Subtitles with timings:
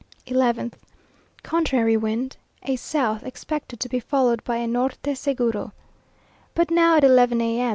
[0.25, 0.73] 11th.
[1.43, 2.35] Contrary wind.
[2.63, 5.73] A south, expected to be followed by a "norte seguro."
[6.55, 7.69] But now, at eleven, A.M.